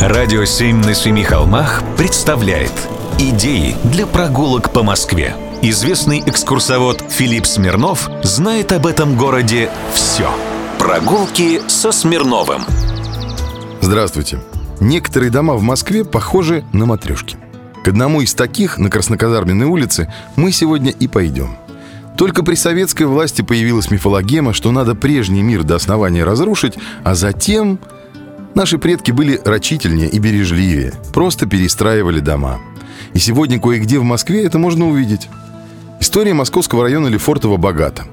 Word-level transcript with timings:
Радио 0.00 0.46
«Семь 0.46 0.78
на 0.78 0.94
семи 0.94 1.22
холмах» 1.22 1.82
представляет 1.98 2.72
Идеи 3.18 3.76
для 3.84 4.06
прогулок 4.06 4.72
по 4.72 4.82
Москве. 4.82 5.36
Известный 5.60 6.22
экскурсовод 6.24 7.04
Филипп 7.10 7.44
Смирнов 7.44 8.08
знает 8.22 8.72
об 8.72 8.86
этом 8.86 9.14
городе 9.14 9.70
все. 9.92 10.30
Прогулки 10.78 11.60
со 11.68 11.92
Смирновым. 11.92 12.62
Здравствуйте. 13.82 14.38
Некоторые 14.80 15.30
дома 15.30 15.52
в 15.56 15.62
Москве 15.62 16.02
похожи 16.06 16.64
на 16.72 16.86
матрешки. 16.86 17.36
К 17.84 17.88
одному 17.88 18.22
из 18.22 18.32
таких 18.32 18.78
на 18.78 18.88
Красноказарменной 18.88 19.66
улице 19.66 20.10
мы 20.34 20.50
сегодня 20.50 20.92
и 20.92 21.08
пойдем. 21.08 21.58
Только 22.16 22.42
при 22.42 22.54
советской 22.54 23.02
власти 23.02 23.42
появилась 23.42 23.90
мифологема, 23.90 24.54
что 24.54 24.72
надо 24.72 24.94
прежний 24.94 25.42
мир 25.42 25.62
до 25.62 25.74
основания 25.74 26.24
разрушить, 26.24 26.78
а 27.04 27.14
затем 27.14 27.78
Наши 28.54 28.78
предки 28.78 29.12
были 29.12 29.40
рачительнее 29.44 30.08
и 30.08 30.18
бережливее, 30.18 30.92
просто 31.14 31.46
перестраивали 31.46 32.18
дома. 32.18 32.58
И 33.14 33.18
сегодня 33.18 33.60
кое-где 33.60 33.98
в 33.98 34.02
Москве 34.02 34.44
это 34.44 34.58
можно 34.58 34.88
увидеть. 34.88 35.28
История 36.00 36.34
московского 36.34 36.82
района 36.82 37.06
Лефортово 37.06 37.58
богата. 37.58 38.04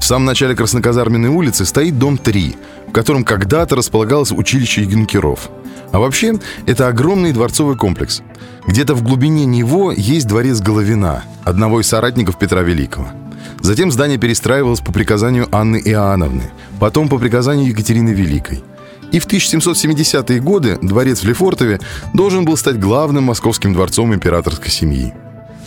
В 0.00 0.04
самом 0.04 0.24
начале 0.24 0.54
Красноказарменной 0.54 1.28
улицы 1.28 1.66
стоит 1.66 1.98
дом 1.98 2.16
3, 2.16 2.56
в 2.88 2.92
котором 2.92 3.24
когда-то 3.24 3.76
располагалось 3.76 4.32
училище 4.32 4.82
юнкеров. 4.82 5.50
А 5.92 5.98
вообще, 5.98 6.38
это 6.66 6.88
огромный 6.88 7.32
дворцовый 7.32 7.76
комплекс. 7.76 8.22
Где-то 8.66 8.94
в 8.94 9.02
глубине 9.02 9.44
него 9.44 9.92
есть 9.92 10.26
дворец 10.26 10.60
Головина, 10.60 11.24
одного 11.44 11.80
из 11.80 11.88
соратников 11.88 12.38
Петра 12.38 12.62
Великого. 12.62 13.08
Затем 13.60 13.92
здание 13.92 14.18
перестраивалось 14.18 14.80
по 14.80 14.92
приказанию 14.92 15.48
Анны 15.52 15.80
Иоанновны, 15.84 16.50
потом 16.80 17.08
по 17.08 17.18
приказанию 17.18 17.68
Екатерины 17.68 18.10
Великой– 18.10 18.64
и 19.14 19.20
в 19.20 19.28
1770-е 19.28 20.40
годы 20.40 20.76
дворец 20.82 21.20
в 21.20 21.24
Лефортове 21.24 21.78
должен 22.12 22.44
был 22.44 22.56
стать 22.56 22.80
главным 22.80 23.22
московским 23.22 23.72
дворцом 23.72 24.12
императорской 24.12 24.72
семьи. 24.72 25.14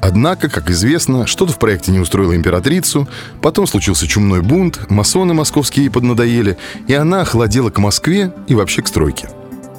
Однако, 0.02 0.50
как 0.50 0.70
известно, 0.70 1.26
что-то 1.26 1.54
в 1.54 1.58
проекте 1.58 1.94
не 1.94 2.00
устроило 2.00 2.36
императрицу, 2.36 3.08
потом 3.42 3.66
случился 3.66 4.06
чумной 4.06 4.42
бунт, 4.42 4.90
масоны 4.90 5.34
московские 5.34 5.86
ей 5.86 5.90
поднадоели, 5.90 6.58
и 6.88 6.94
она 6.94 7.22
охладела 7.22 7.70
к 7.70 7.78
Москве 7.78 8.34
и 8.48 8.54
вообще 8.54 8.82
к 8.82 8.90
стройке. 8.90 9.30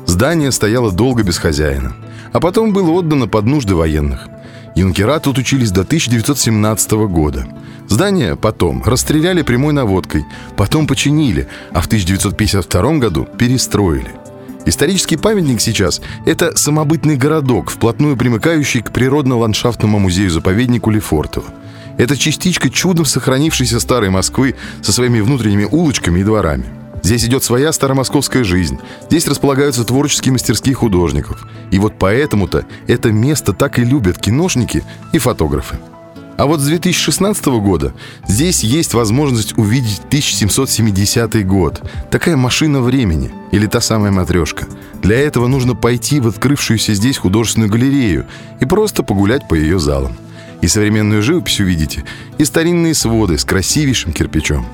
Здание 0.07 0.51
стояло 0.51 0.91
долго 0.91 1.23
без 1.23 1.37
хозяина, 1.37 1.95
а 2.33 2.41
потом 2.41 2.73
было 2.73 2.91
отдано 2.91 3.29
под 3.29 3.47
нужды 3.47 3.75
военных. 3.75 4.29
Юнкера 4.75 5.19
тут 5.19 5.39
учились 5.39 5.71
до 5.71 5.83
1917 5.83 6.93
года. 7.09 7.47
Здание 7.89 8.37
потом 8.37 8.83
расстреляли 8.85 9.43
прямой 9.43 9.73
наводкой, 9.73 10.25
потом 10.57 10.87
починили, 10.87 11.49
а 11.73 11.81
в 11.81 11.87
1952 11.87 12.99
году 12.99 13.27
перестроили. 13.39 14.11
Исторический 14.67 15.17
памятник 15.17 15.61
сейчас– 15.61 16.03
это 16.27 16.57
самобытный 16.57 17.17
городок, 17.17 17.71
вплотную 17.71 18.17
примыкающий 18.17 18.83
к 18.83 18.93
природно-ландшафтному 18.93 19.99
музею-заповеднику 19.99 20.91
Лефортово. 20.91 21.47
Это 21.97 22.17
частичка 22.17 22.69
чудом 22.69 23.05
сохранившейся 23.05 23.81
старой 23.81 24.11
Москвы 24.11 24.55
со 24.83 24.93
своими 24.93 25.21
внутренними 25.21 25.65
улочками 25.65 26.21
и 26.21 26.25
дворами. 26.25 26.67
Здесь 27.09 27.25
идет 27.25 27.43
своя 27.43 27.73
старомосковская 27.73 28.45
жизнь. 28.45 28.79
Здесь 29.09 29.27
располагаются 29.27 29.83
творческие 29.83 30.33
мастерские 30.33 30.75
художников. 30.75 31.49
И 31.71 31.79
вот 31.79 31.95
поэтому-то 31.99 32.67
это 32.87 33.13
место 33.13 33.55
так 33.55 33.79
и 33.79 33.83
любят 33.83 34.19
киношники 34.19 34.85
и 35.15 35.19
фотографы. 35.19 35.79
А 36.37 36.45
вот 36.45 36.61
с 36.61 36.67
2016 36.67 37.47
года 37.47 37.95
здесь 38.27 38.63
есть 38.63 38.93
возможность 38.93 39.57
увидеть 39.57 40.03
1770 40.09 41.47
год. 41.47 41.81
Такая 42.11 42.37
машина 42.37 42.83
времени. 42.83 43.31
Или 43.53 43.65
та 43.65 43.81
самая 43.81 44.13
матрешка. 44.13 44.67
Для 45.03 45.19
этого 45.19 45.47
нужно 45.47 45.75
пойти 45.75 46.21
в 46.21 46.29
открывшуюся 46.29 46.93
здесь 46.93 47.17
художественную 47.17 47.73
галерею 47.73 48.27
и 48.61 48.67
просто 48.67 49.03
погулять 49.03 49.49
по 49.49 49.55
ее 49.55 49.79
залам. 49.79 50.15
И 50.61 50.69
современную 50.69 51.23
живопись 51.23 51.61
увидите, 51.61 52.05
и 52.37 52.45
старинные 52.45 52.93
своды 52.93 53.39
с 53.39 53.47
красивейшим 53.47 54.13
кирпичом. 54.13 54.67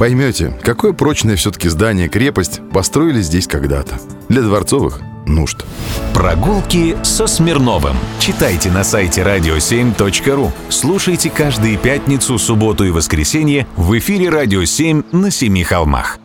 Поймете, 0.00 0.58
какое 0.62 0.94
прочное 0.94 1.36
все-таки 1.36 1.68
здание-крепость 1.68 2.62
построили 2.72 3.20
здесь 3.20 3.46
когда-то. 3.46 4.00
Для 4.30 4.40
дворцовых 4.40 4.98
нужд. 5.26 5.66
Прогулки 6.14 6.96
со 7.02 7.26
Смирновым. 7.26 7.98
Читайте 8.18 8.70
на 8.70 8.82
сайте 8.82 9.20
radio7.ru. 9.20 10.52
Слушайте 10.70 11.28
каждые 11.28 11.76
пятницу, 11.76 12.38
субботу 12.38 12.84
и 12.84 12.90
воскресенье 12.90 13.66
в 13.76 13.98
эфире 13.98 14.30
«Радио 14.30 14.62
7» 14.62 15.04
на 15.14 15.30
Семи 15.30 15.64
холмах. 15.64 16.18